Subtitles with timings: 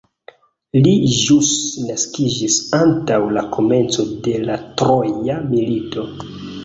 [0.85, 1.51] Li ĵus
[1.89, 6.09] naskiĝis antaŭ la komenco de la troja milito.